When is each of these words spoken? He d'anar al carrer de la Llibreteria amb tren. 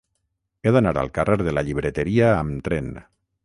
He 0.69 0.73
d'anar 0.75 0.93
al 1.01 1.11
carrer 1.19 1.39
de 1.43 1.55
la 1.57 1.65
Llibreteria 1.69 2.33
amb 2.41 2.69
tren. 2.69 2.93